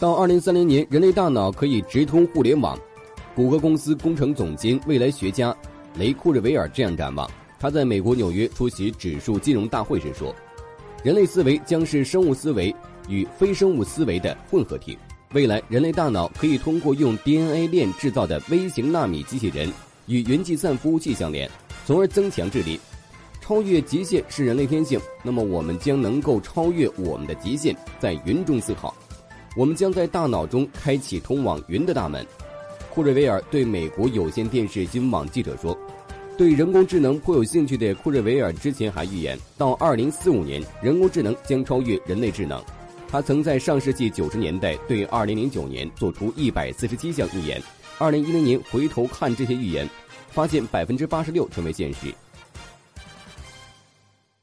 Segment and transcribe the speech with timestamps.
[0.00, 2.74] 到二零三零年，人类大脑可以直通互联网。
[3.36, 5.54] 谷歌公司工程总监、未来学家
[5.94, 10.34] 雷库日维尔这样展望：他在美国纽约出席指数金融大会时说，
[11.04, 12.74] 人类思维将是生物思维
[13.10, 14.96] 与非生物思维的混合体。
[15.34, 19.70] 未来，人类大脑可以通过用 DNA 链制造的微型纳米机器人
[20.06, 21.46] 与云计算服务器相连，
[21.84, 22.80] 从而增强智力。
[23.38, 28.94] 超越极限是人类天性，那么我们将能够超越我们的极限，在云中思考。
[29.56, 32.24] 我们将在大脑中开启通往云的大门。
[32.92, 35.76] 库瑞维尔对美国有线电视新闻网记者说
[36.38, 42.62] ：“对人工智能颇有兴趣的库瑞维尔之前还预言，到2045年，人工智能将超越人类智能。
[43.08, 47.60] 他曾在上世纪90年代对2009年做出147项预言。
[47.98, 49.88] 2010年回头看这些预言，
[50.30, 52.14] 发现86%成为现实。”